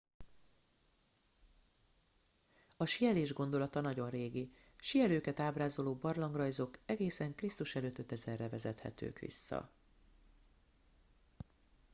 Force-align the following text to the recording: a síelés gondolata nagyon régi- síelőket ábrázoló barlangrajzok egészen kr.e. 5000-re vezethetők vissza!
a 2.77 2.85
síelés 2.85 3.33
gondolata 3.33 3.81
nagyon 3.81 4.09
régi- 4.09 4.51
síelőket 4.79 5.39
ábrázoló 5.39 5.95
barlangrajzok 5.95 6.79
egészen 6.85 7.35
kr.e. 7.35 7.51
5000-re 7.81 8.49
vezethetők 8.49 9.19
vissza! 9.19 9.71